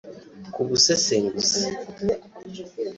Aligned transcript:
kubusesenguzi 0.53 1.61